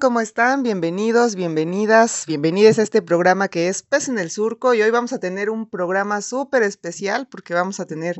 [0.00, 0.62] ¿Cómo están?
[0.62, 5.14] Bienvenidos, bienvenidas, bienvenidas a este programa que es Pez en el Surco y hoy vamos
[5.14, 8.18] a tener un programa súper especial porque vamos a tener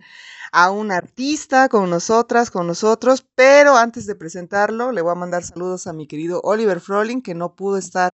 [0.53, 5.43] a un artista con nosotras, con nosotros, pero antes de presentarlo le voy a mandar
[5.43, 8.11] saludos a mi querido Oliver Froling que no pudo estar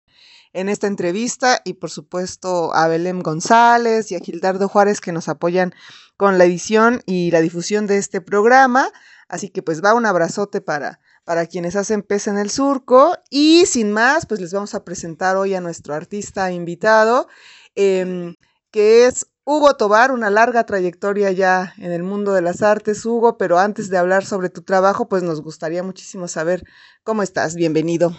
[0.54, 5.30] en esta entrevista y por supuesto a Belém González y a Gildardo Juárez que nos
[5.30, 5.74] apoyan
[6.18, 8.90] con la edición y la difusión de este programa.
[9.28, 13.18] Así que pues va un abrazote para para quienes hacen pez en el surco.
[13.30, 17.28] Y sin más, pues les vamos a presentar hoy a nuestro artista invitado,
[17.76, 18.36] em,
[18.72, 23.38] que es Hugo Tobar, una larga trayectoria ya en el mundo de las artes, Hugo,
[23.38, 26.64] pero antes de hablar sobre tu trabajo, pues nos gustaría muchísimo saber
[27.04, 27.56] cómo estás.
[27.56, 28.16] Bienvenido.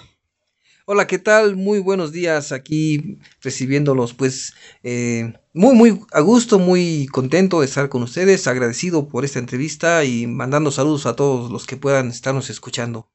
[0.87, 1.57] Hola, ¿qué tal?
[1.57, 7.89] Muy buenos días aquí recibiéndolos, pues eh, muy, muy a gusto, muy contento de estar
[7.89, 12.51] con ustedes, agradecido por esta entrevista y mandando saludos a todos los que puedan estarnos
[12.51, 13.12] escuchando.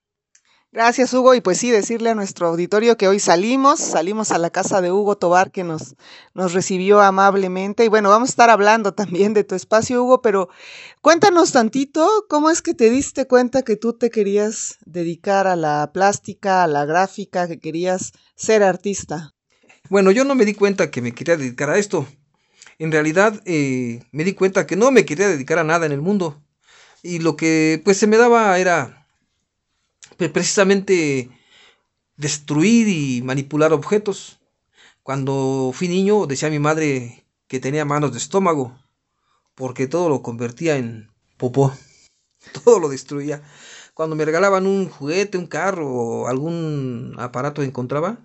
[0.71, 1.33] Gracias, Hugo.
[1.33, 4.91] Y pues sí, decirle a nuestro auditorio que hoy salimos, salimos a la casa de
[4.91, 5.95] Hugo Tobar que nos,
[6.33, 7.85] nos recibió amablemente.
[7.85, 10.49] Y bueno, vamos a estar hablando también de tu espacio, Hugo, pero
[11.01, 15.89] cuéntanos tantito, ¿cómo es que te diste cuenta que tú te querías dedicar a la
[15.93, 19.33] plástica, a la gráfica, que querías ser artista?
[19.89, 22.05] Bueno, yo no me di cuenta que me quería dedicar a esto.
[22.77, 26.02] En realidad, eh, me di cuenta que no me quería dedicar a nada en el
[26.02, 26.43] mundo.
[27.03, 29.06] Y lo que pues se me daba era
[30.17, 31.29] precisamente
[32.17, 34.39] destruir y manipular objetos.
[35.03, 38.77] Cuando fui niño decía mi madre que tenía manos de estómago,
[39.55, 41.73] porque todo lo convertía en popó,
[42.64, 43.42] todo lo destruía.
[43.93, 48.19] Cuando me regalaban un juguete, un carro o algún aparato que encontraba,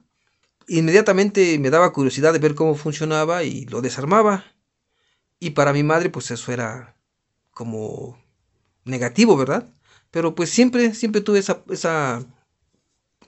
[0.68, 4.44] inmediatamente me daba curiosidad de ver cómo funcionaba y lo desarmaba.
[5.38, 6.96] Y para mi madre pues eso era
[7.52, 8.18] como
[8.84, 9.68] negativo, ¿verdad?
[10.12, 12.24] Pero pues siempre, siempre tuve esa, esa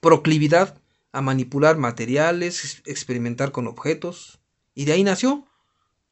[0.00, 0.80] proclividad
[1.12, 4.40] a manipular materiales, experimentar con objetos.
[4.74, 5.46] Y de ahí nació.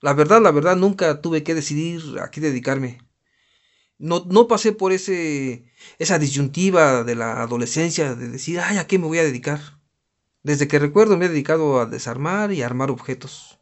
[0.01, 3.01] La verdad, la verdad, nunca tuve que decidir a qué dedicarme.
[3.99, 5.65] No, no pasé por ese,
[5.99, 9.61] esa disyuntiva de la adolescencia de decir, ay, ¿a qué me voy a dedicar?
[10.43, 13.61] Desde que recuerdo me he dedicado a desarmar y armar objetos.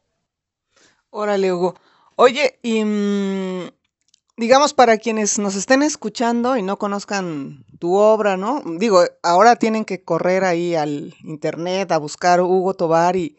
[1.10, 1.74] Órale, Hugo.
[2.16, 3.68] Oye, y mm,
[4.40, 8.62] digamos, para quienes nos estén escuchando y no conozcan tu obra, ¿no?
[8.78, 13.36] Digo, ahora tienen que correr ahí al internet a buscar Hugo Tobar y,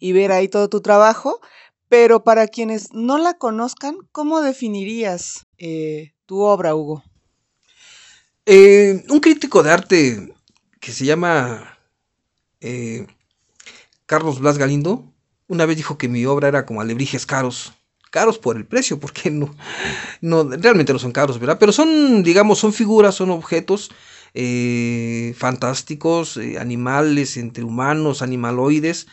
[0.00, 1.40] ver ahí todo tu trabajo,
[1.88, 7.02] pero para quienes no la conozcan, ¿cómo definirías eh, tu obra, Hugo?
[8.46, 10.34] Eh, un crítico de arte
[10.78, 11.78] que se llama
[12.60, 13.08] eh,
[14.06, 15.12] Carlos Blas Galindo,
[15.48, 17.72] una vez dijo que mi obra era como alebrijes caros
[18.14, 19.52] caros por el precio, porque no,
[20.48, 21.58] realmente no son caros, ¿verdad?
[21.58, 23.90] Pero son, digamos, son figuras, son objetos
[24.34, 29.08] eh, fantásticos, eh, animales entre humanos, animaloides,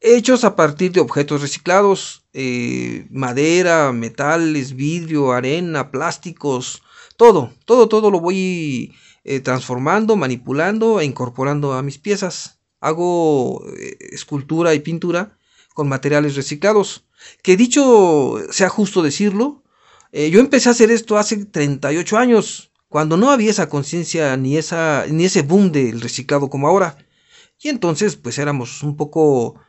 [0.00, 6.82] hechos a partir de objetos reciclados, eh, madera, metales, vidrio, arena, plásticos,
[7.18, 8.94] todo, todo, todo lo voy
[9.44, 12.60] transformando, manipulando e incorporando a mis piezas.
[12.80, 13.62] Hago
[14.10, 15.36] escultura y pintura
[15.74, 17.07] con materiales reciclados.
[17.42, 19.62] Que dicho sea justo decirlo,
[20.12, 24.58] eh, yo empecé a hacer esto hace 38 años, cuando no había esa conciencia ni,
[25.10, 26.96] ni ese boom del reciclado como ahora.
[27.60, 29.60] Y entonces pues éramos un poco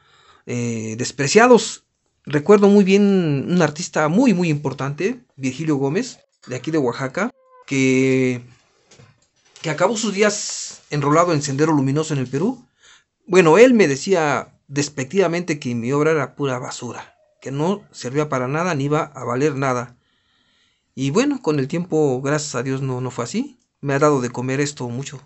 [0.45, 1.83] eh, despreciados.
[2.25, 7.31] Recuerdo muy bien un artista muy muy importante, Virgilio Gómez, de aquí de Oaxaca,
[7.65, 8.41] que,
[9.61, 12.65] que acabó sus días enrolado en Sendero Luminoso en el Perú.
[13.25, 18.47] Bueno, él me decía despectivamente que mi obra era pura basura que no servía para
[18.47, 19.97] nada ni iba a valer nada.
[20.95, 23.59] Y bueno, con el tiempo, gracias a Dios, no, no fue así.
[23.81, 25.21] Me ha dado de comer esto mucho,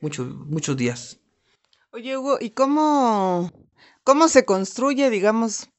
[0.00, 1.20] muchos, muchos días.
[1.92, 3.52] Oye, Hugo, ¿y cómo,
[4.02, 5.70] cómo se construye, digamos,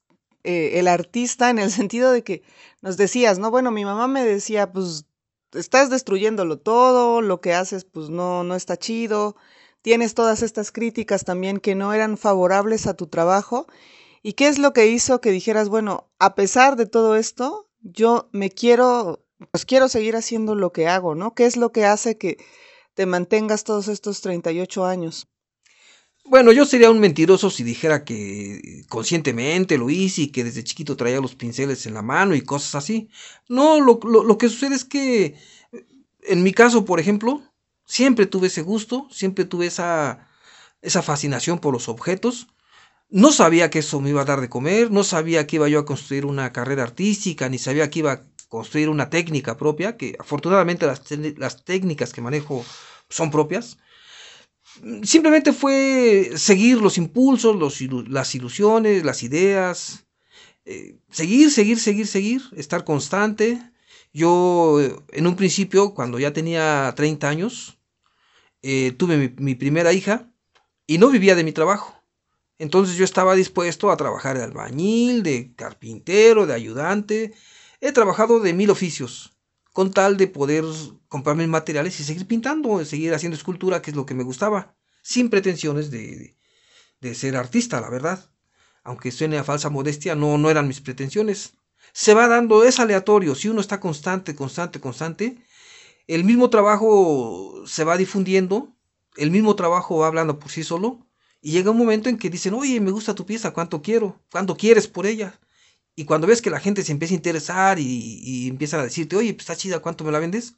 [0.44, 2.44] eh, el artista en el sentido de que
[2.82, 5.06] nos decías, no, bueno, mi mamá me decía, pues
[5.54, 9.36] estás destruyéndolo todo, lo que haces, pues no, no está chido,
[9.82, 13.68] tienes todas estas críticas también que no eran favorables a tu trabajo
[14.24, 18.30] ¿Y qué es lo que hizo que dijeras, bueno, a pesar de todo esto, yo
[18.32, 21.36] me quiero, pues quiero seguir haciendo lo que hago, ¿no?
[21.36, 22.38] ¿Qué es lo que hace que
[22.94, 25.28] te mantengas todos estos 38 años?
[26.26, 30.96] Bueno, yo sería un mentiroso si dijera que conscientemente lo hice y que desde chiquito
[30.96, 33.10] traía los pinceles en la mano y cosas así.
[33.50, 35.36] No, lo, lo que sucede es que,
[36.22, 37.44] en mi caso, por ejemplo,
[37.86, 40.30] siempre tuve ese gusto, siempre tuve esa,
[40.82, 42.48] esa fascinación por los objetos.
[43.10, 45.80] No sabía que eso me iba a dar de comer, no sabía que iba yo
[45.80, 50.16] a construir una carrera artística, ni sabía que iba a construir una técnica propia, que
[50.20, 52.66] afortunadamente las, técnicas que manejo
[53.10, 53.78] son propias.
[55.04, 60.06] Simplemente fue seguir los impulsos, los, las ilusiones, las ideas,
[60.66, 63.62] eh, seguir, seguir, seguir, seguir, estar constante.
[64.14, 64.80] Yo
[65.10, 67.78] en un principio, cuando ya tenía 30 años,
[68.62, 70.32] eh, tuve mi primera hija
[70.88, 72.03] y no vivía de mi trabajo.
[72.64, 77.34] Entonces yo estaba dispuesto a trabajar de albañil, de carpintero, de ayudante.
[77.82, 79.38] He trabajado de mil oficios,
[79.74, 80.64] con tal de poder
[81.10, 85.30] comprarme materiales y seguir pintando, seguir haciendo escultura, que es lo que me gustaba, sin
[85.30, 86.38] pretensiones de,
[87.02, 88.32] de ser artista, la verdad.
[88.86, 91.58] Aunque suene a falsa modestia, no, no eran mis pretensiones.
[91.92, 95.38] Se va dando, es aleatorio, si uno está constante, constante, constante,
[96.08, 98.74] el mismo trabajo se va difundiendo
[99.16, 101.06] el mismo trabajo va hablando por sí solo
[101.44, 104.18] y llega un momento en que dicen, oye, me gusta tu pieza, ¿cuánto quiero?
[104.32, 105.38] ¿Cuánto quieres por ella?
[105.94, 107.84] Y cuando ves que la gente se empieza a interesar y,
[108.24, 110.56] y empiezan a decirte, oye, pues está chida, ¿cuánto me la vendes?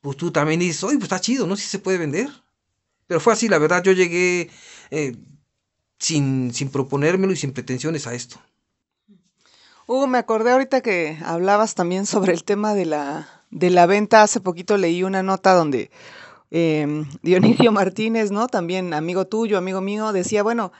[0.00, 1.56] Pues tú también dices, oye, pues está chido, ¿no?
[1.56, 2.30] Si se puede vender.
[3.06, 4.50] Pero fue así, la verdad, yo llegué
[4.90, 5.14] eh,
[5.98, 8.40] sin, sin proponérmelo y sin pretensiones a esto.
[9.86, 14.22] Hugo, me acordé ahorita que hablabas también sobre el tema de la, de la venta.
[14.22, 15.90] Hace poquito leí una nota donde
[16.50, 18.48] Em, Dionisio Martínez, ¿no?
[18.48, 20.72] También amigo tuyo, amigo mío, decía, bueno,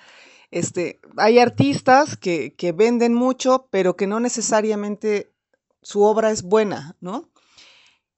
[0.51, 5.33] este, hay artistas que, que venden mucho, pero que no necesariamente
[5.83, 7.29] su obra es buena, ¿no?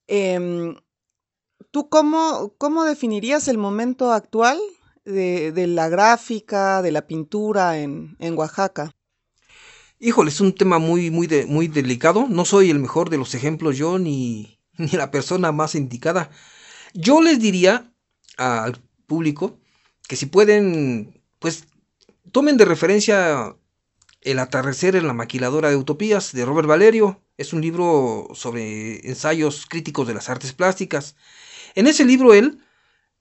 [0.06, 0.76] Em,
[1.70, 4.58] ¿Tú cómo, cómo, definirías el momento actual
[5.04, 8.90] de, de la gráfica, de la pintura en, en, Oaxaca?
[10.00, 12.26] Híjole, es un tema muy, muy, muy delicado.
[12.28, 16.30] No soy el mejor de los ejemplos yo, ni, ni la persona más indicada.
[16.94, 17.92] Yo les diría
[18.36, 19.58] al público
[20.08, 21.64] que si pueden, pues
[22.32, 23.56] tomen de referencia
[24.22, 27.22] El atardecer en la maquiladora de utopías de Robert Valerio.
[27.38, 31.16] Es un libro sobre ensayos críticos de las artes plásticas.
[31.74, 32.60] En ese libro él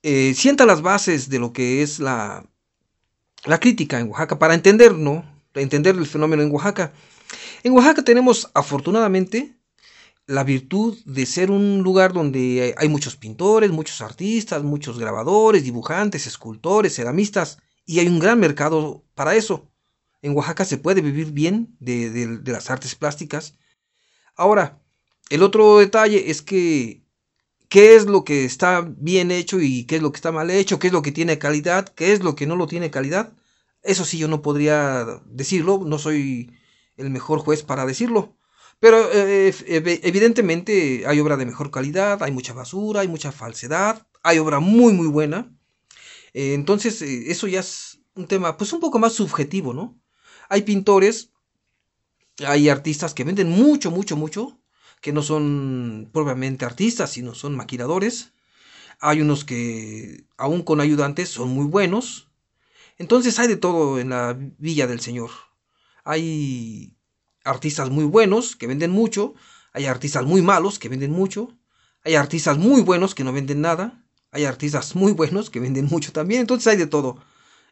[0.04, 2.46] eh, sienta las bases de lo que es la,
[3.46, 5.24] la crítica en Oaxaca para entender, ¿no?
[5.54, 6.92] Para entender el fenómeno en Oaxaca.
[7.64, 9.59] En Oaxaca tenemos afortunadamente
[10.30, 16.28] la virtud de ser un lugar donde hay muchos pintores, muchos artistas, muchos grabadores, dibujantes,
[16.28, 19.72] escultores, ceramistas, y hay un gran mercado para eso.
[20.22, 23.56] En Oaxaca se puede vivir bien de, las artes plásticas.
[24.36, 24.80] Ahora,
[25.32, 27.04] el otro detalle es que
[27.68, 30.78] qué es lo que está bien hecho y qué es lo que está mal hecho,
[30.78, 33.34] qué es lo que tiene calidad, qué es lo que no lo tiene calidad.
[33.82, 36.52] Eso sí yo no podría decirlo, no soy
[36.98, 38.36] el mejor juez para decirlo.
[38.80, 39.54] Pero eh,
[40.04, 44.94] evidentemente hay obra de mejor calidad, hay mucha basura, hay mucha falsedad, hay obra muy
[44.94, 45.52] muy buena.
[46.34, 50.00] Eh, entonces eh, eso ya es un tema pues un poco más subjetivo, ¿no?
[50.50, 51.32] Hay pintores,
[52.46, 54.60] hay artistas que venden mucho, mucho, mucho,
[55.02, 58.34] que no son propiamente artistas, sino son maquiladores.
[59.02, 62.30] Hay unos que aún con ayudantes son muy buenos.
[62.98, 65.32] Entonces hay de todo en la Villa del Señor.
[66.04, 66.96] Hay
[67.44, 69.34] artistas muy buenos que venden mucho,
[69.74, 71.58] hay artistas muy malos que venden mucho,
[72.04, 76.12] hay artistas muy buenos que no venden nada, hay artistas muy buenos que venden mucho
[76.12, 77.18] también, entonces hay de todo.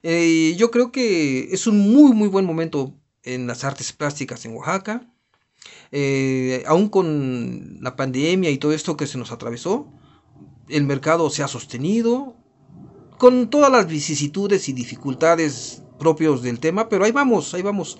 [0.03, 2.93] Eh, yo creo que es un muy muy buen momento
[3.23, 5.11] en las artes plásticas en Oaxaca,
[5.91, 9.91] eh, aún con la pandemia y todo esto que se nos atravesó,
[10.69, 12.35] el mercado se ha sostenido,
[13.17, 17.97] con todas las vicisitudes y dificultades propios del tema, pero ahí vamos, ahí vamos.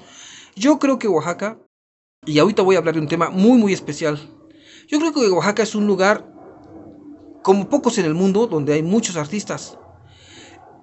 [0.58, 1.60] Yo creo que Oaxaca,
[2.26, 4.20] y ahorita voy a hablar de un tema muy muy especial,
[4.88, 6.34] yo creo que Oaxaca es un lugar
[7.44, 9.78] como pocos en el mundo donde hay muchos artistas.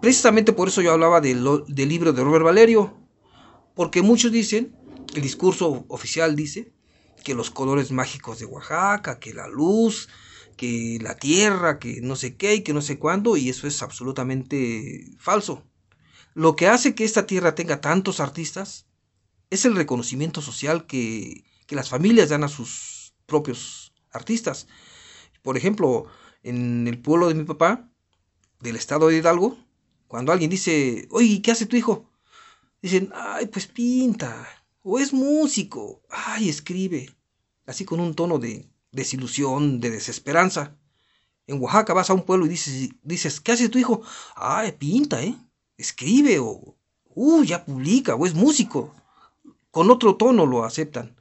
[0.01, 2.97] Precisamente por eso yo hablaba del, del libro de Robert Valerio,
[3.75, 4.77] porque muchos dicen,
[5.13, 6.73] el discurso oficial dice,
[7.25, 10.09] que los colores mágicos de Oaxaca, que la luz,
[10.57, 13.83] que la tierra, que no sé qué y que no sé cuándo, y eso es
[13.83, 15.65] absolutamente falso.
[16.33, 18.87] Lo que hace que esta tierra tenga tantos artistas
[19.55, 24.67] es el reconocimiento social que, que las familias dan a sus propios artistas.
[25.43, 26.07] Por ejemplo,
[26.43, 27.89] en el pueblo de mi papá,
[28.61, 29.59] del estado de Hidalgo,
[30.09, 32.11] cuando alguien dice, oye, ¿qué hace tu hijo?
[32.81, 34.47] Dicen, ay, pues pinta,
[34.83, 37.11] o es músico, ay, escribe,
[37.67, 40.77] así con un tono de desilusión, de desesperanza.
[41.47, 44.03] En Oaxaca vas a un pueblo y dices, dices ¿qué hace tu hijo?
[44.37, 45.35] Ay, pinta, ¿eh?
[45.77, 46.77] escribe o
[47.15, 48.95] uh, ya publica o es músico.
[49.75, 51.17] Con otro tono lo aceptan.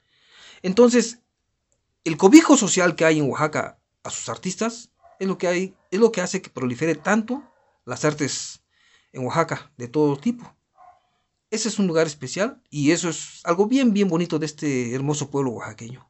[0.61, 1.19] Entonces,
[2.03, 5.99] el cobijo social que hay en Oaxaca a sus artistas es lo que hay, es
[5.99, 7.43] lo que hace que prolifere tanto
[7.83, 8.61] las artes
[9.11, 10.55] en Oaxaca de todo tipo.
[11.49, 15.31] Ese es un lugar especial y eso es algo bien, bien bonito de este hermoso
[15.31, 16.07] pueblo oaxaqueño.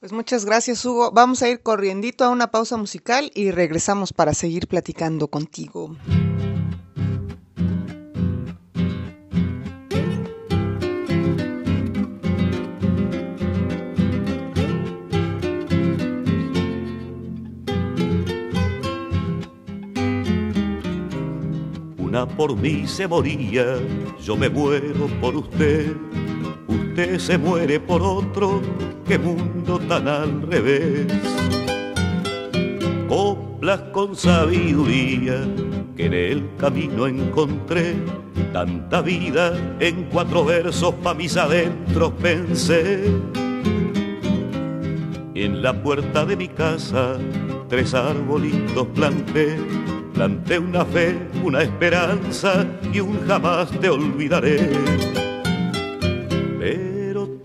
[0.00, 1.12] Pues muchas gracias, Hugo.
[1.12, 5.96] Vamos a ir corriendito a una pausa musical y regresamos para seguir platicando contigo.
[22.14, 23.76] Por mí se moría,
[24.22, 25.96] yo me muero por usted.
[26.68, 28.62] Usted se muere por otro,
[29.04, 31.06] qué mundo tan al revés.
[33.08, 35.44] Coplas con sabiduría
[35.96, 37.96] que en el camino encontré,
[38.52, 43.06] tanta vida en cuatro versos pa' mis adentros pensé.
[45.34, 47.18] En la puerta de mi casa
[47.68, 49.58] tres arbolitos planté,
[50.14, 54.70] planté una fe, una esperanza y un jamás te olvidaré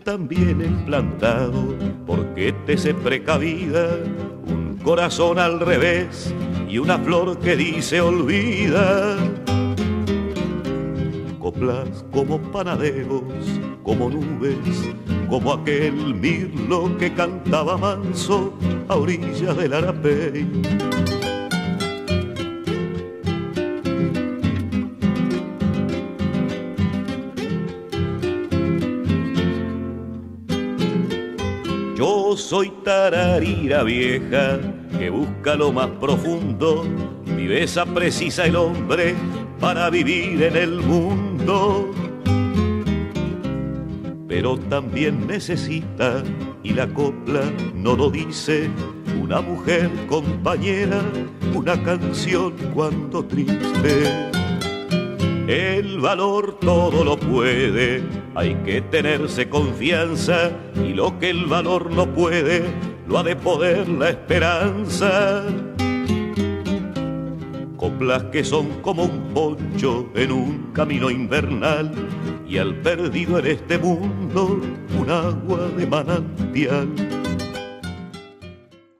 [0.09, 1.75] también plantado,
[2.07, 3.95] porque te se precavida,
[4.47, 6.33] un corazón al revés
[6.67, 9.17] y una flor que dice olvida.
[11.39, 13.21] Coplas como panaderos,
[13.83, 14.57] como nubes,
[15.29, 18.57] como aquel mirlo que cantaba manso
[18.87, 20.88] a orilla del Arapey
[32.49, 34.59] soy tararira vieja
[34.97, 36.83] que busca lo más profundo,
[37.37, 39.13] viveza precisa el hombre
[39.59, 41.91] para vivir en el mundo.
[44.27, 46.23] Pero también necesita,
[46.63, 47.41] y la copla
[47.75, 48.67] no lo dice,
[49.21, 51.03] una mujer compañera,
[51.53, 54.38] una canción cuando triste.
[55.49, 58.03] El valor todo lo puede,
[58.35, 62.61] hay que tenerse confianza y lo que el valor no puede,
[63.07, 65.43] lo ha de poder la esperanza.
[67.77, 71.93] Coplas que son como un poncho en un camino invernal
[72.47, 74.61] y al perdido en este mundo
[74.99, 77.08] un agua de manantial.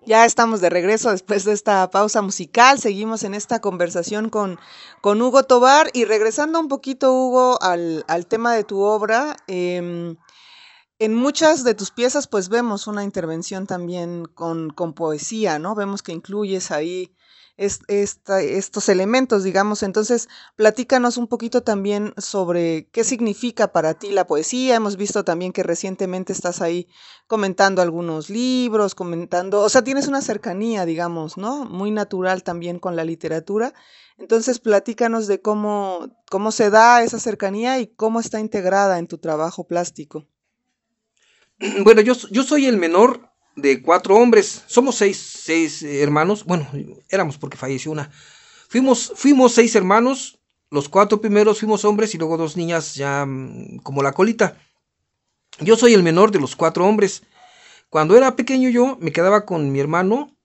[0.10, 2.80] Ya estamos de regreso después de esta pausa musical.
[2.80, 4.58] Seguimos en esta conversación con,
[5.01, 9.38] con Hugo Tobar y regresando un poquito, Hugo, al, tema de tu obra.
[9.46, 10.16] Em,
[10.98, 15.75] en muchas de tus piezas pues vemos una intervención también con, con poesía, ¿no?
[15.75, 17.13] Vemos que incluyes ahí
[17.60, 19.84] estos elementos, digamos.
[19.84, 24.75] Entonces, platícanos un poquito también sobre qué significa para ti la poesía.
[24.75, 26.88] Hemos visto también que recientemente estás ahí
[27.28, 31.66] comentando algunos libros, comentando, o sea, tienes una cercanía, digamos, ¿no?
[31.66, 33.74] Muy natural también con la literatura.
[34.18, 39.18] Entonces, platícanos de cómo, cómo se da esa cercanía y cómo está integrada en tu
[39.18, 40.25] trabajo plástico.
[41.84, 43.29] Bueno, yo, yo soy el menor
[43.62, 44.63] de cuatro hombres.
[44.68, 46.46] Somos seis, seis hermanos.
[46.46, 46.68] Bueno,
[47.10, 48.12] éramos porque falleció una.
[48.68, 50.39] Fuimos, fuimos seis hermanos.
[50.72, 54.58] Los cuatro primeros fuimos hombres y luego dos niñas ya mm, como la colita.
[55.60, 57.24] Yo soy el menor de los cuatro hombres.
[57.89, 60.36] Cuando era pequeño yo me quedaba con mi hermano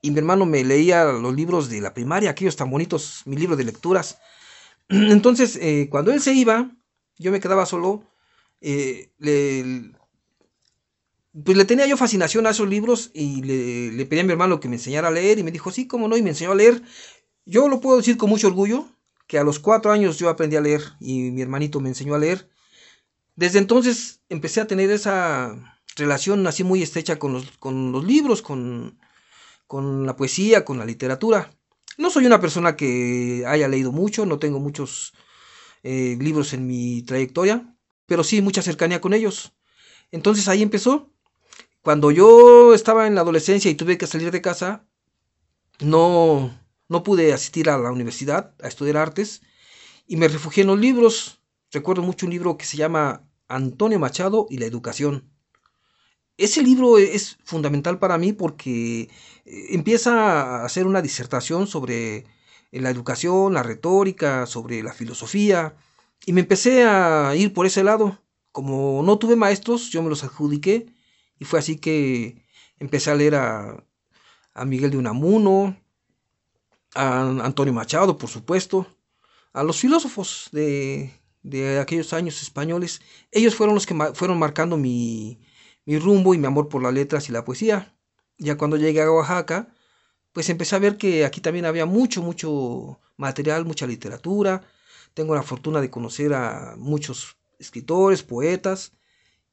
[0.00, 3.56] y mi hermano me leía los libros de la primaria, aquellos tan bonitos, mi libro
[3.56, 4.18] de lecturas.
[4.88, 6.70] Entonces, eh, cuando él se iba,
[7.18, 8.04] yo me quedaba solo.
[8.60, 9.92] Eh, le,
[11.44, 14.68] pues le tenía yo fascinación a esos libros y le, pedí a mi hermano que
[14.68, 16.82] me enseñara a leer y me dijo, sí, cómo no, y me enseñó a leer.
[17.46, 18.86] Yo lo puedo decir con mucho orgullo,
[19.26, 22.18] que a los cuatro años yo aprendí a leer y mi hermanito me enseñó a
[22.18, 22.50] leer.
[23.34, 28.42] Desde entonces empecé a tener esa relación así muy estrecha con los, con los libros,
[28.42, 28.98] con,
[29.66, 31.50] con la poesía, con la literatura.
[31.96, 35.14] No soy una persona que haya leído mucho, no tengo muchos
[35.82, 37.74] eh, libros en mi trayectoria,
[38.06, 39.54] pero sí mucha cercanía con ellos.
[40.10, 41.11] Entonces ahí empezó
[41.82, 44.86] cuando yo estaba en la adolescencia y tuve que salir de casa,
[45.80, 46.56] no,
[46.88, 49.42] no pude asistir a la universidad a estudiar artes
[50.06, 51.40] y me refugié en los libros.
[51.72, 55.28] Recuerdo mucho un libro que se llama Antonio Machado y la educación.
[56.36, 59.02] Ese libro es fundamental para mí porque
[59.44, 62.26] eh, empieza a hacer una disertación sobre
[62.70, 65.76] la educación, la retórica, sobre la filosofía,
[66.24, 68.18] y me empecé a ir por ese lado.
[68.50, 70.86] Como no tuve maestros, yo me los adjudiqué
[71.42, 72.46] y fue así que
[72.78, 73.84] empecé a leer a,
[74.64, 75.76] Miguel de Unamuno,
[76.94, 78.86] a Antonio Machado, por supuesto,
[79.52, 81.10] a los filósofos de,
[81.42, 83.02] de aquellos años españoles.
[83.32, 85.40] Ellos fueron los que fueron marcando mi,
[85.84, 87.92] mi rumbo y mi amor por las letras y la poesía.
[88.38, 89.74] Ya cuando llegué a Oaxaca,
[90.32, 94.62] pues empecé a ver que aquí también había mucho, mucho material, mucha literatura.
[95.12, 98.92] Tengo la fortuna de conocer a muchos escritores, poetas,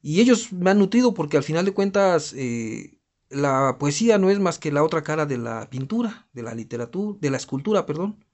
[0.02, 4.38] y ellos me han nutrido porque al final de cuentas eh, la poesía no es
[4.38, 8.24] más que la otra cara de la pintura, de la literatura, de la escultura, perdón,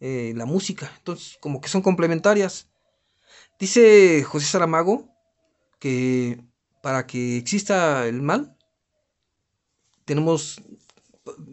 [0.00, 0.90] eh, la música.
[0.98, 2.68] Entonces, como que son complementarias.
[3.58, 5.08] Dice José Saramago
[5.78, 6.42] que
[6.82, 8.56] para que exista el mal,
[10.04, 10.62] tenemos,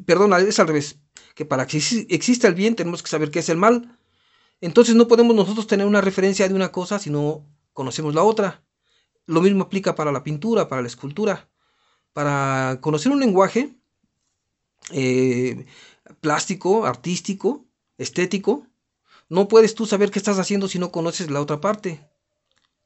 [0.05, 0.99] perdón, es al revés,
[1.35, 1.77] que para que
[2.09, 3.97] exista el bien tenemos que saber qué es el mal.
[4.61, 8.63] Entonces no podemos nosotros tener una referencia de una cosa si no conocemos la otra.
[9.27, 11.49] Lo mismo aplica para la pintura, para la escultura.
[12.13, 13.77] Para conocer un lenguaje
[14.91, 15.65] eh,
[16.21, 17.65] plástico, artístico,
[17.97, 18.65] estético,
[19.29, 22.07] no puedes tú saber qué estás haciendo si no conoces la otra parte,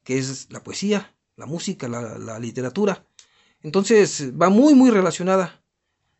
[0.04, 3.06] que es la poesía, la música, la, literatura.
[3.62, 5.64] Entonces va muy, muy relacionada.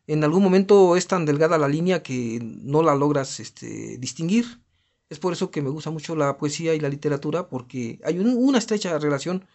[0.06, 4.60] En algún momento es tan delgada la línea que no la logras este, distinguir.
[5.10, 8.58] Es por eso que me gusta mucho la poesía y la literatura, porque hay una
[8.58, 9.46] estrecha relación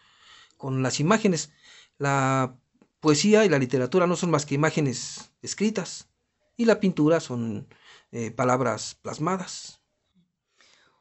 [0.57, 1.51] con las imágenes.
[1.97, 2.55] La
[2.99, 6.09] poesía y la literatura no son más que imágenes escritas
[6.57, 7.67] y la pintura son
[8.11, 9.79] eh, palabras plasmadas.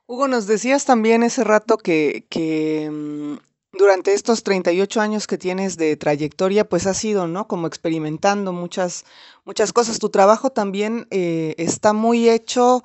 [0.06, 3.38] Hugo, nos decías también ese rato que, que mm,
[3.76, 7.48] durante estos 38 años que tienes de trayectoria, pues has ido, ¿no?
[7.48, 9.04] Como experimentando muchas,
[9.44, 9.98] muchas cosas.
[9.98, 12.84] Tu trabajo también eh, está muy hecho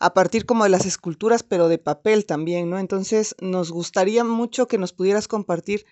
[0.00, 2.78] a partir como de las esculturas, pero de papel también, ¿no?
[2.78, 5.86] Entonces, nos gustaría mucho que nos pudieras compartir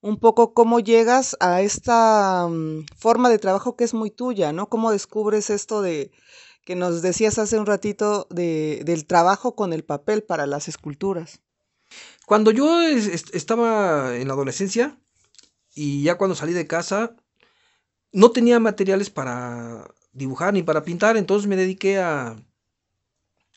[0.00, 4.68] un poco cómo llegas a esta mm, forma de trabajo que es muy tuya, ¿no?
[4.68, 6.10] ¿Cómo descubres esto de
[6.64, 11.40] que nos decías hace un ratito de, del trabajo con el papel para las esculturas?
[12.26, 14.98] Cuando yo estaba en la adolescencia
[15.74, 17.14] y ya cuando salí de casa,
[18.12, 22.36] no tenía materiales para dibujar ni para pintar, entonces me dediqué a,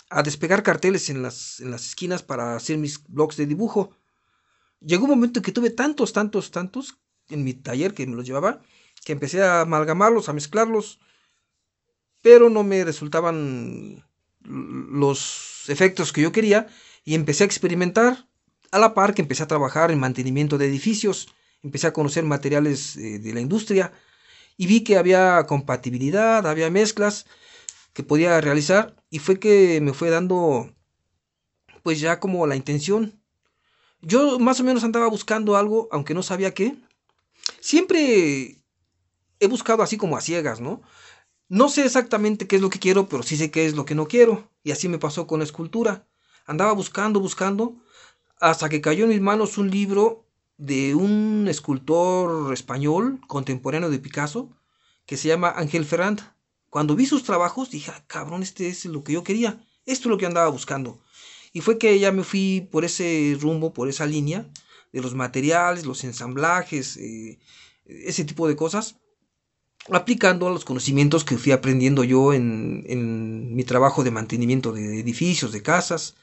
[0.09, 3.91] a despegar carteles en las, en las esquinas para hacer mis blogs de dibujo.
[4.79, 8.25] Llegó un momento en que tuve tantos, tantos, tantos en mi taller que me los
[8.25, 8.61] llevaba,
[9.03, 10.99] que empecé a amalgamarlos, a mezclarlos,
[12.21, 14.03] pero no me resultaban
[14.43, 16.67] los efectos que yo quería
[17.03, 18.27] y empecé a experimentar.
[18.71, 21.29] A la par que empecé a trabajar en mantenimiento de edificios,
[21.63, 23.93] empecé a conocer materiales eh, de la industria
[24.57, 27.25] y vi que había compatibilidad, había mezclas
[27.95, 30.69] que podía realizar y fue que me fue dando
[31.81, 33.21] pues ya como la intención.
[34.01, 36.75] Yo más o menos andaba buscando algo, aunque no sabía qué.
[37.61, 38.61] Siempre
[39.39, 40.81] he buscado así como a ciegas, ¿no?
[41.47, 43.95] No sé exactamente qué es lo que quiero, pero sí sé qué es lo que
[43.95, 44.51] no quiero.
[44.61, 46.05] Y así me pasó con la escultura.
[46.45, 47.75] Andaba buscando, buscando,
[48.41, 50.25] hasta que cayó en mis manos un libro
[50.57, 54.49] de un escultor español contemporáneo de Picasso
[55.05, 56.34] que se llama Ángel Ferrand.
[56.69, 60.11] Cuando vi sus trabajos dije, ah, cabrón, este es lo que yo quería, esto es
[60.11, 60.99] lo que andaba buscando.
[61.53, 64.49] Y fue que ya me fui por ese rumbo, por esa línea
[64.91, 67.39] de los materiales, los ensamblajes, eh,
[67.85, 68.97] ese tipo de cosas,
[69.89, 75.51] aplicando los conocimientos que fui aprendiendo yo en, en mi trabajo de mantenimiento de edificios,
[75.51, 76.15] de casas,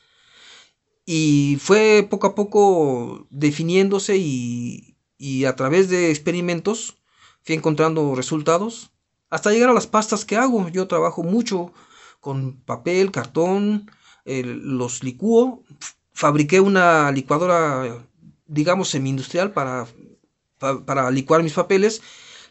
[1.05, 6.99] y fue poco a poco definiéndose y, y a través de experimentos
[7.43, 8.93] fui encontrando resultados
[9.33, 10.69] hasta llegar a las pastas que hago.
[10.69, 11.73] Yo trabajo mucho
[12.21, 13.91] con papel, cartón,
[14.27, 15.65] los licúo.
[16.13, 18.05] Fabriqué una licuadora,
[18.47, 19.87] digamos, semi-industrial para,
[20.59, 22.03] para, licuar mis papeles.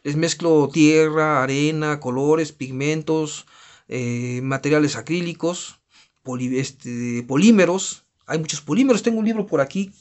[0.01, 3.45] Les mezclo tierra, arena, colores, pigmentos,
[3.87, 5.79] eh, materiales acrílicos,
[6.51, 9.03] este, polímeros hay muchos polímeros.
[9.03, 9.91] Tengo un libro por aquí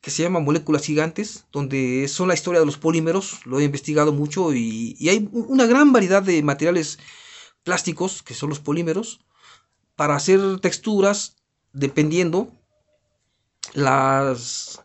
[0.00, 3.44] que se llama Moléculas Gigantes, donde son la historia de los polímeros.
[3.44, 6.98] Lo he investigado mucho y, hay una gran variedad de materiales
[7.62, 9.20] plásticos, que son los polímeros,
[9.96, 11.36] para hacer texturas
[11.72, 12.50] dependiendo
[13.74, 14.82] las,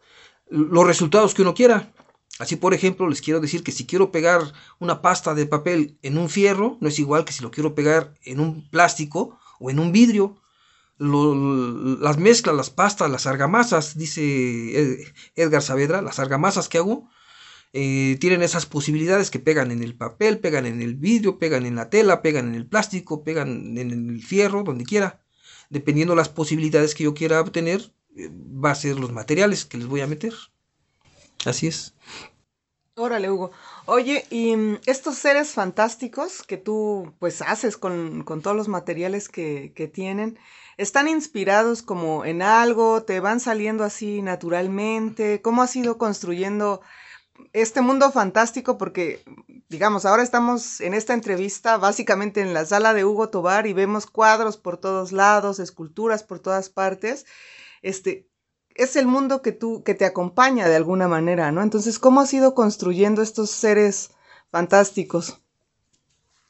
[0.50, 1.94] los resultados que uno quiera.
[2.38, 4.42] Así, por ejemplo, les quiero decir que si quiero pegar
[4.80, 8.16] una pasta de papel en un fierro, no es igual que si lo quiero pegar
[8.24, 10.36] en un plástico o en un vidrio
[10.98, 17.10] las mezclas, las pastas, las argamasas, dice Edgar Saavedra, las argamasas que hago,
[17.74, 21.76] eh, tienen esas posibilidades que pegan en el papel, pegan en el vidrio, pegan en
[21.76, 25.22] la tela, pegan en el plástico, pegan en el fierro, donde quiera.
[25.70, 29.88] Dependiendo las posibilidades que yo quiera obtener, eh, va a ser los materiales que les
[29.88, 30.34] voy a meter.
[31.44, 31.94] Así es.
[32.96, 33.52] Órale, Hugo.
[33.88, 39.28] Oye, y mm, estos seres fantásticos que tú pues haces con, con todos los materiales
[39.28, 40.40] que, que tienen,
[40.78, 43.04] ¿Están inspirados como en algo?
[43.04, 45.42] ¿Te van saliendo así naturalmente?
[45.42, 46.82] ¿Cómo has ido construyendo
[47.54, 48.78] este mundo fantástico?
[48.78, 49.24] Porque,
[49.70, 54.06] digamos, ahora estamos en esta entrevista básicamente en la sala de Hugo Tobar y vemos
[54.06, 57.26] cuadros por todos lados, esculturas por todas partes.
[57.82, 58.28] Este,
[58.76, 61.64] es el mundo que tú, que te acompaña de alguna manera, ¿no?
[61.64, 64.10] Entonces, ¿cómo has ido construyendo estos seres
[64.52, 65.40] fantásticos?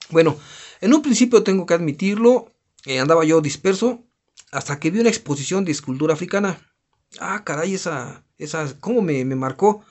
[0.10, 0.36] Bueno,
[0.82, 2.52] en un principio tengo que admitirlo,
[2.86, 4.02] eh, andaba yo disperso
[4.56, 6.60] hasta que vi una exposición de escultura africana.
[7.20, 9.84] Ah, caray, esa, esa, cómo me, marcó.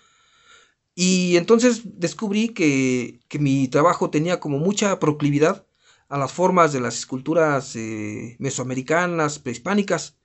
[0.94, 5.66] Y entonces descubrí que, que, mi trabajo tenía como mucha proclividad
[6.08, 10.16] a las formas de las esculturas eh, mesoamericanas, prehispánicas.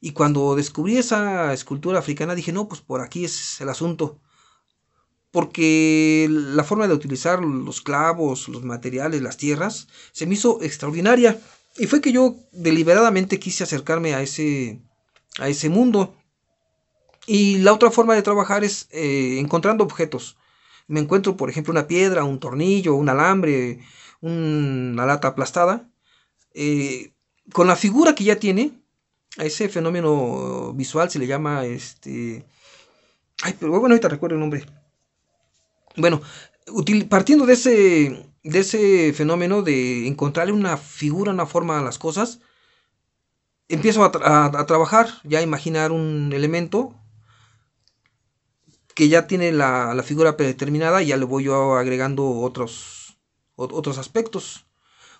[0.00, 4.20] Y cuando descubrí esa escultura africana dije, no, pues por aquí es el asunto.
[5.30, 11.40] Porque la forma de utilizar los clavos, los materiales, las tierras, se me hizo extraordinaria.
[11.76, 14.80] Y fue que yo deliberadamente quise acercarme a ese,
[15.38, 16.14] a ese mundo.
[17.26, 20.36] Y la otra forma de trabajar es eh, encontrando objetos.
[20.88, 23.80] Me encuentro, por ejemplo, una piedra, un tornillo, un alambre,
[24.20, 25.88] una lata aplastada.
[26.54, 27.12] Eh,
[27.52, 28.82] con la figura que ya tiene,
[29.38, 32.44] a ese fenómeno visual se le llama este.
[33.42, 34.66] Ay, pero bueno, ahorita recuerdo el nombre.
[35.96, 36.20] Bueno,
[37.08, 42.40] partiendo de ese, de ese fenómeno de encontrarle una figura, una forma a las cosas,
[43.68, 46.94] empiezo a, trabajar, ya a imaginar un elemento
[48.94, 53.16] que ya tiene la, figura predeterminada y ya le voy yo agregando otros,
[53.56, 54.66] otros aspectos.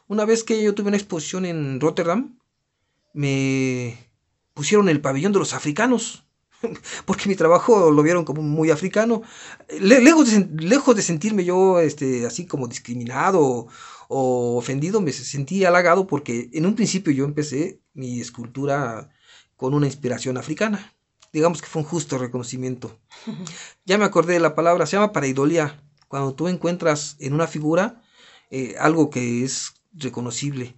[0.09, 2.39] Una vez que yo tuve una exposición en Rotterdam,
[3.15, 4.11] me
[4.53, 6.25] pusieron el pabellón de los africanos.
[7.07, 9.23] porque mi trabajo lo vieron como muy africano.
[9.81, 13.69] lejos, de, lejos de sentirme yo este, así como discriminado
[14.09, 19.11] o, ofendido, me sentí halagado porque en un principio yo empecé mi escultura
[19.57, 20.95] con una inspiración africana.
[21.33, 22.99] Digamos que fue un justo reconocimiento.
[23.85, 25.83] Ya me acordé de la palabra, se llama pareidolia.
[26.07, 28.03] Cuando tú encuentras en una figura
[28.51, 30.77] eh, algo que es reconocible,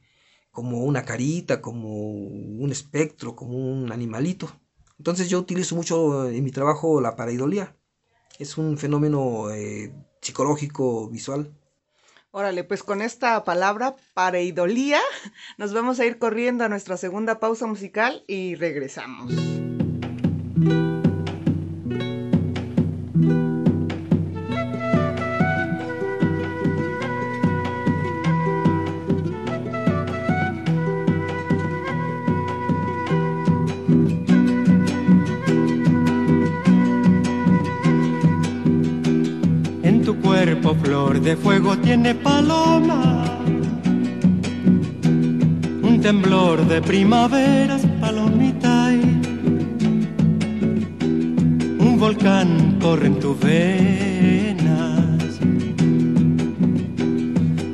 [0.52, 4.48] como una carita, como un espectro, como un animalito.
[5.04, 7.76] Entonces yo utilizo mucho en mi trabajo la pareidolia.
[8.38, 11.52] Es un fenómeno eh, psicológico visual.
[12.30, 15.00] Órale, pues con esta palabra pareidolía
[15.58, 19.53] nos vamos a ir corriendo a nuestra segunda pausa musical y regresamos.
[41.20, 43.24] De fuego tiene paloma.
[45.82, 48.90] Un temblor de primaveras, palomita.
[51.78, 55.38] un volcán corre en tus venas.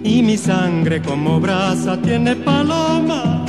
[0.05, 3.45] Y mi sangre como brasa tiene paloma.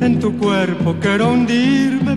[0.00, 2.07] En tu cuerpo quiero hundirme,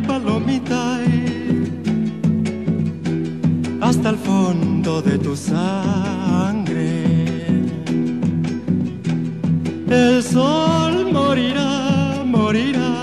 [4.02, 7.04] hasta el fondo de tu sangre.
[9.88, 12.94] El sol morirá, morirá.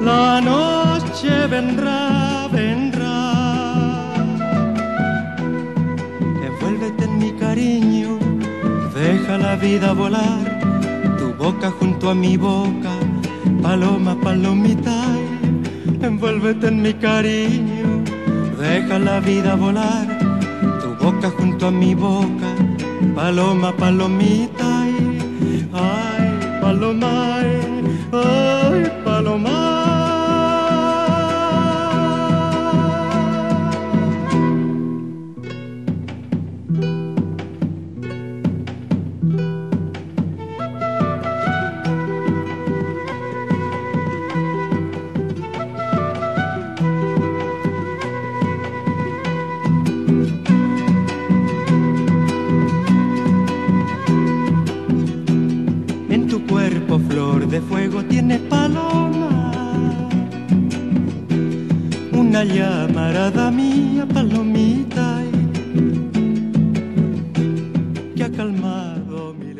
[0.00, 4.14] La noche vendrá, vendrá.
[6.46, 8.18] Envuélvete en mi cariño,
[8.94, 10.60] deja la vida volar.
[11.18, 12.92] Tu boca junto a mi boca,
[13.60, 14.96] paloma, palomita.
[16.02, 17.75] Envuélvete en mi cariño
[18.56, 20.06] deja la vida volar,
[20.80, 22.48] tu boca junto a mi boca,
[23.14, 24.82] paloma, palomita,
[25.72, 27.40] ay, paloma,
[28.12, 29.65] ay, paloma.
[62.44, 65.22] Llamarada mía, palomita,
[68.14, 69.54] que ha calmado mi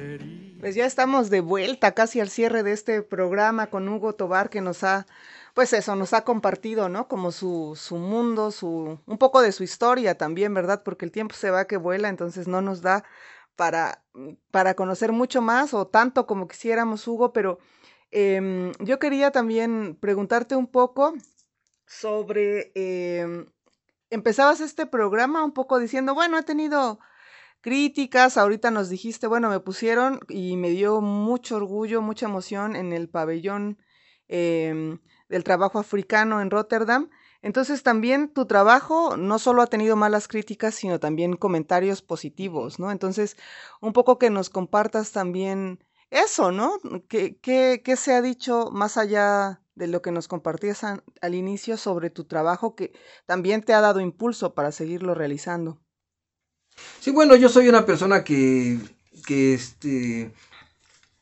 [0.61, 4.61] Pues ya estamos de vuelta casi al cierre de este programa con Hugo Tobar que
[4.61, 5.07] nos ha
[5.55, 7.09] pues eso, nos ha compartido, ¿no?
[7.09, 10.83] Como su, su mundo, su, un poco de su historia también, ¿verdad?
[10.85, 13.05] Porque el tiempo se va que vuela, entonces no nos da
[13.57, 14.03] para,
[14.51, 17.59] para conocer mucho más o tanto como quisiéramos, Hugo, pero
[18.11, 21.15] em, yo quería también preguntarte un poco
[21.87, 23.46] sobre, em,
[24.11, 26.99] empezabas este programa un poco diciendo, bueno, he tenido
[27.61, 32.92] críticas, ahorita nos dijiste, bueno, me pusieron y me dio mucho orgullo, mucha emoción en
[32.92, 33.79] el pabellón
[34.29, 37.11] em, del trabajo africano en Rotterdam.
[37.42, 42.90] Entonces también tu trabajo no solo ha tenido malas críticas, sino también comentarios positivos, ¿no?
[42.90, 43.37] Entonces,
[43.81, 46.79] un poco que nos compartas también eso, ¿no?
[47.09, 52.11] ¿Qué, qué, se ha dicho más allá de lo que nos compartías al inicio sobre
[52.11, 52.93] tu trabajo que
[53.27, 55.81] también te ha dado impulso para seguirlo realizando?
[56.99, 58.79] Sí, bueno, yo soy una persona que,
[59.27, 60.33] que este,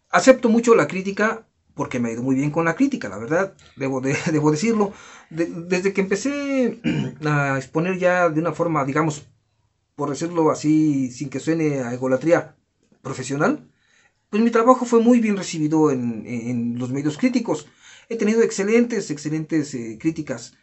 [0.09, 3.55] acepto mucho la crítica porque me ha ido muy bien con la crítica, la verdad,
[3.77, 4.01] debo,
[4.33, 4.93] debo decirlo.
[5.29, 6.81] desde que empecé
[7.25, 9.27] a exponer ya de una forma, digamos,
[9.97, 12.57] por decirlo así, sin que suene a egolatría
[13.03, 13.69] profesional,
[14.31, 17.69] pues mi trabajo fue muy bien recibido en, los medios críticos.
[18.09, 20.55] He tenido excelentes, excelentes eh, críticas.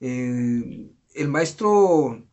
[0.00, 2.26] Eh, el maestro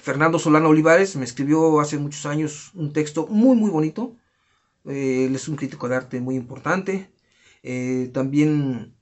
[0.00, 4.16] Fernando Solano Olivares me escribió hace muchos años un texto muy, muy bonito.
[4.84, 7.10] Eh, él es un crítico de arte muy importante.
[8.12, 8.94] También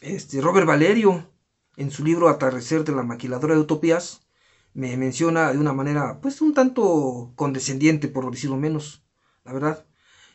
[0.00, 1.30] este, Robert Valerio,
[1.76, 4.22] en su libro Atardecer de la maquiladora de utopías,
[4.72, 9.04] me menciona de una manera, pues, un tanto condescendiente, por decirlo menos,
[9.44, 9.86] la verdad.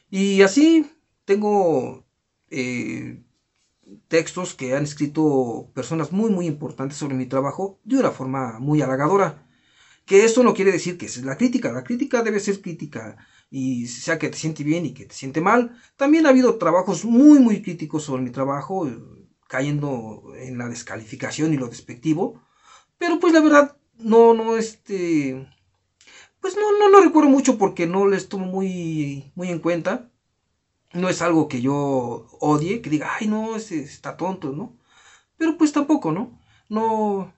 [0.09, 0.91] Y así
[1.25, 2.04] tengo
[2.49, 3.23] eh,
[4.07, 8.81] textos que han escrito personas muy, muy importantes sobre mi trabajo de una forma muy
[8.81, 9.47] halagadora.
[10.05, 13.17] Que esto no quiere decir que es la crítica, la crítica debe ser crítica
[13.49, 15.79] y sea que te siente bien y que te siente mal.
[15.95, 18.97] También ha habido trabajos muy, muy críticos sobre mi trabajo, eh,
[19.47, 22.41] cayendo en la descalificación y lo despectivo.
[22.97, 25.47] Pero pues la verdad, no, no, este...
[26.39, 30.11] Pues no, no lo recuerdo mucho porque no les tomo muy, muy en cuenta.
[30.95, 34.77] No es algo que yo odie, que diga, ay no, ese está tonto, ¿no?
[35.37, 36.39] Pero pues tampoco, ¿no?
[36.69, 37.33] No...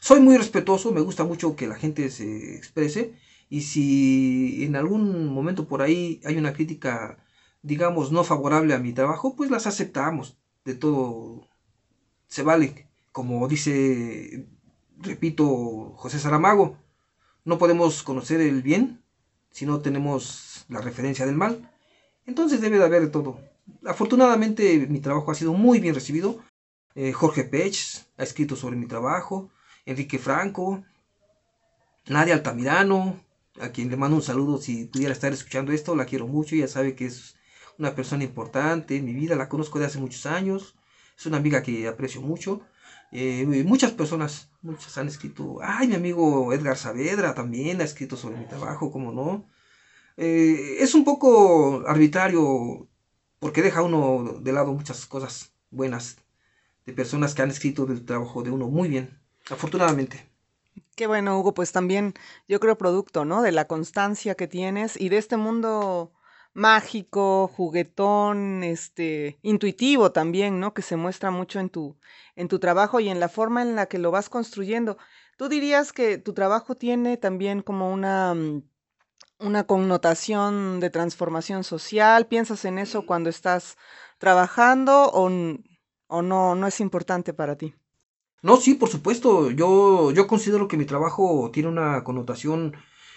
[0.00, 3.14] Soy muy respetuoso, me gusta mucho que la gente se exprese
[3.48, 7.18] y si en algún momento por ahí hay una crítica,
[7.62, 10.38] digamos, no favorable a mi trabajo, pues las aceptamos.
[10.64, 11.48] De todo
[12.28, 12.88] se vale.
[13.12, 14.48] Como dice,
[14.98, 16.78] repito, José Saramago,
[17.44, 19.02] no podemos conocer el bien
[19.50, 21.69] si no tenemos la referencia del mal.
[22.30, 23.40] Entonces debe de haber de todo.
[23.84, 26.38] Afortunadamente mi trabajo ha sido muy bien recibido.
[26.94, 29.50] Eh, Jorge Pech ha escrito sobre mi trabajo.
[29.84, 30.84] Enrique Franco.
[32.06, 33.18] Nadia Altamirano
[33.60, 36.68] a quien le mando un saludo si pudiera estar escuchando esto, la quiero mucho, ya
[36.68, 37.36] sabe que es
[37.78, 40.76] una persona importante en mi vida, la conozco de hace muchos años,
[41.18, 42.62] es una amiga que aprecio mucho.
[43.12, 48.38] Eh, muchas personas, muchas han escrito, ay, mi amigo Edgar Saavedra también ha escrito sobre
[48.38, 49.46] mi trabajo, como no.
[50.22, 52.86] Eh, es un poco arbitrario
[53.38, 56.18] porque deja uno de lado muchas cosas buenas
[56.84, 60.30] de personas que han escrito del trabajo de uno muy bien, afortunadamente.
[60.94, 62.12] Qué bueno, Hugo, pues también
[62.46, 63.40] yo creo producto, ¿no?
[63.40, 66.12] De la constancia que tienes y de este mundo
[66.52, 70.74] mágico, juguetón, este, intuitivo también, ¿no?
[70.74, 71.96] Que se muestra mucho en tu,
[72.36, 74.98] en tu trabajo y en la forma en la que lo vas construyendo.
[75.38, 78.62] ¿Tú dirías que tu trabajo tiene también como una, mm,
[79.40, 82.26] una connotación de transformación social?
[82.26, 83.76] ¿Piensas en eso cuando estás
[84.18, 85.30] trabajando o,
[86.08, 87.74] o no, no es importante para ti?
[88.42, 89.50] No, sí, por supuesto.
[89.50, 92.74] Yo, yo considero que mi trabajo tiene una connotación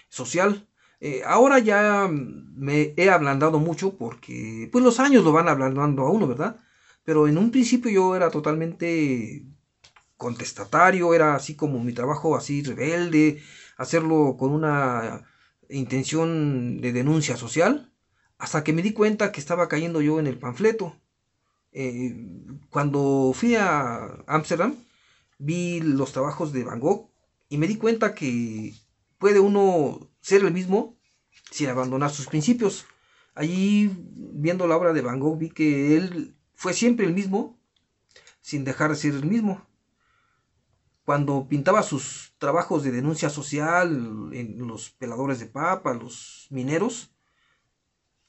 [0.09, 0.67] social.
[0.99, 6.11] Eh, ahora ya me he ablandado mucho porque pues los años lo van ablandando a
[6.11, 6.59] uno, ¿verdad?
[7.03, 9.45] Pero en un principio yo era totalmente
[10.17, 13.41] contestatario, era así como mi trabajo así rebelde,
[13.77, 15.25] hacerlo con una
[15.69, 17.91] intención de denuncia social,
[18.37, 20.95] hasta que me di cuenta que estaba cayendo yo en el panfleto.
[21.71, 22.15] Eh,
[22.69, 24.75] cuando fui a Ámsterdam,
[25.39, 27.09] vi los trabajos de Van Gogh
[27.49, 28.73] y me di cuenta que
[29.17, 30.97] puede uno ser el mismo
[31.51, 32.85] sin abandonar sus principios.
[33.35, 33.91] Allí,
[34.33, 37.57] viendo la obra de Van Gogh, vi que él fue siempre el mismo,
[38.41, 39.65] sin dejar de ser el mismo.
[41.05, 47.13] Cuando pintaba sus trabajos de denuncia social en los peladores de papa, los mineros,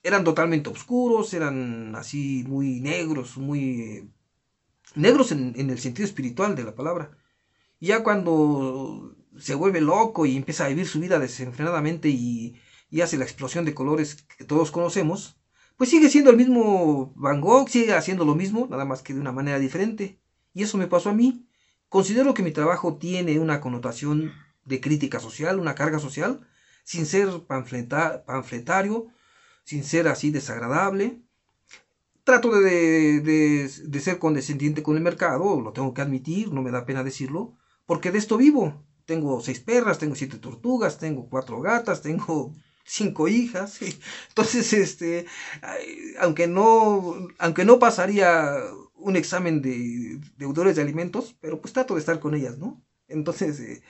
[0.04, 4.12] eran totalmente oscuros, eran así muy negros, muy
[4.94, 7.16] negros en, el sentido espiritual de la palabra.
[7.80, 12.60] Y ya cuando se vuelve loco y empieza a vivir su vida desenfrenadamente y,
[13.02, 15.36] hace la explosión de colores que todos conocemos,
[15.76, 19.20] pues sigue siendo el mismo Van Gogh, sigue haciendo lo mismo, nada más que de
[19.20, 20.20] una manera diferente.
[20.52, 21.48] Y eso me pasó a mí.
[21.94, 24.32] Considero que mi trabajo tiene una connotación
[24.64, 26.44] de crítica social, una carga social,
[26.82, 29.06] sin ser panfletario,
[29.62, 31.20] sin ser así desagradable.
[32.24, 36.84] Trato de, de, ser condescendiente con el mercado, lo tengo que admitir, no me da
[36.84, 37.54] pena decirlo,
[37.86, 38.84] porque de esto vivo.
[39.04, 43.78] Tengo seis perras, tengo siete tortugas, tengo cuatro gatas, tengo cinco hijas.
[44.30, 45.26] Entonces, este,
[46.18, 48.58] aunque no, aunque no pasaría
[48.94, 52.82] un examen de deudores de alimentos, pero pues trato de estar con ellas, ¿no?
[53.08, 53.82] Entonces, eh,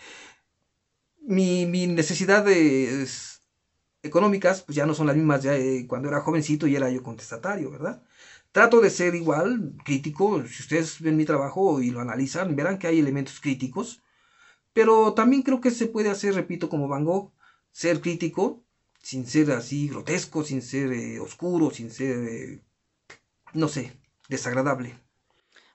[1.22, 2.46] mi, mi, necesidad
[4.02, 7.02] económicas, pues ya no son las mismas ya eh, cuando era jovencito y era yo
[7.02, 8.02] contestatario, ¿verdad?
[8.52, 12.86] Trato de ser igual, crítico, si ustedes ven mi trabajo y lo analizan, verán que
[12.86, 14.02] hay elementos críticos,
[14.72, 17.32] pero también creo que se puede hacer, repito, como Van Gogh,
[17.72, 18.62] ser crítico,
[19.02, 22.62] sin ser así grotesco, sin ser eh, oscuro, sin ser,
[23.54, 23.92] no sé,
[24.28, 24.98] desagradable.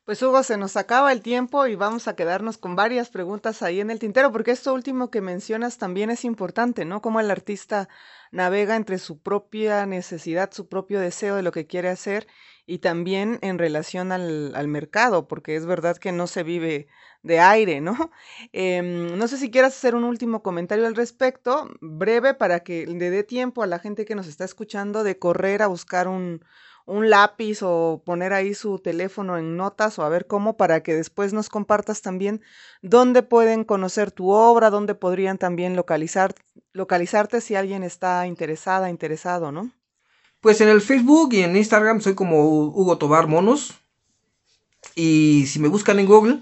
[0.10, 3.80] Pues Hugo, se nos acaba el tiempo y vamos a quedarnos con varias preguntas ahí
[3.80, 7.00] en el tintero, porque esto último que mencionas también es importante, ¿no?
[7.00, 7.90] Cómo el artista
[8.32, 12.26] navega entre su propia necesidad, su propio deseo de lo que quiere hacer
[12.66, 16.88] y también en relación al, mercado, porque es verdad que no se vive
[17.22, 17.94] de aire, ¿no?
[18.52, 23.12] Em, no sé si quieras hacer un último comentario al respecto, breve, para que le
[23.12, 26.44] dé tiempo a la gente que nos está escuchando de correr a buscar un,
[26.86, 30.96] un lápiz o poner ahí su teléfono en notas o a ver cómo para que
[30.96, 32.42] después nos compartas también
[32.82, 36.34] dónde pueden conocer tu obra, dónde podrían también localizar,
[36.74, 39.72] localizarte si alguien está interesada, interesado, ¿no?
[40.42, 43.76] Pues en el Facebook y en Instagram soy como Hugo Tobar Monos.
[44.96, 46.40] Y si me buscan en Google,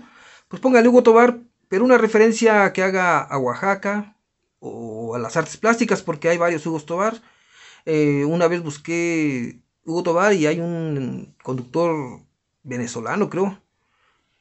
[0.48, 4.16] pues pónganle Hugo Tobar, pero una referencia que haga a Oaxaca
[4.60, 7.22] o a las artes plásticas, porque hay varios Hugo Tobar.
[7.86, 12.20] Eh, una vez busqué Hugo Tobar y hay un conductor
[12.62, 13.58] venezolano, creo,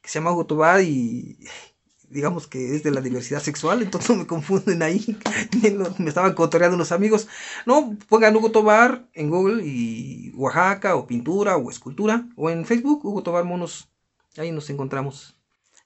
[0.00, 1.38] que se llama Hugo Tobar y
[2.08, 5.16] digamos que es de la diversidad sexual, entonces me confunden ahí,
[5.98, 7.28] me estaban cotoreando unos amigos.
[7.64, 13.04] No, pongan Hugo Tobar en Google y Oaxaca o pintura o escultura o en Facebook,
[13.04, 13.88] Hugo Tobar Monos,
[14.36, 15.36] ahí nos encontramos.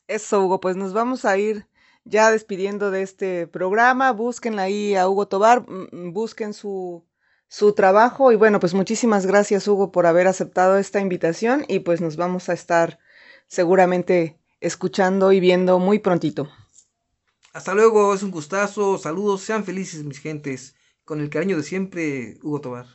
[0.08, 1.66] Eso, Hugo, pues nos vamos a ir
[2.04, 4.10] ya despidiendo de este programa.
[4.12, 7.04] Búsquenla ahí a Hugo Tobar, busquen su
[7.50, 8.32] su trabajo.
[8.32, 12.48] Y bueno, pues muchísimas gracias Hugo por haber aceptado esta invitación y pues nos vamos
[12.48, 12.98] a estar
[13.48, 16.48] seguramente escuchando y viendo muy prontito.
[17.52, 22.38] Hasta luego, es un gustazo, saludos, sean felices mis gentes, con el cariño de siempre,
[22.42, 22.86] Hugo Tobar.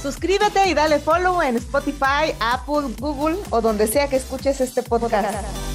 [0.00, 5.73] Suscríbete y dale follow en Spotify, Apple, Google o donde sea que escuches este podcast.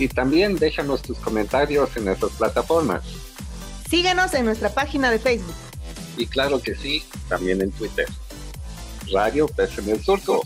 [0.00, 3.04] Y también déjanos tus comentarios en nuestras plataformas.
[3.90, 5.54] Síguenos en nuestra página de Facebook.
[6.16, 8.06] Y claro que sí, también en Twitter.
[9.12, 10.42] Radio en el Surco.